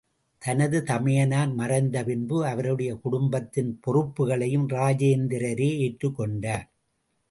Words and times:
தனது 0.41 0.77
தமையனார் 0.83 1.51
மறைந்த 1.53 2.03
பின்பு 2.03 2.37
அவருடைய 2.45 2.95
குடும்பத்தின் 2.95 3.71
பொறுப்புகளையும் 3.81 4.67
இராஜேந்திரரே 4.69 5.71
ஏற்றுக் 5.77 6.15
கொண்டார். 6.15 6.67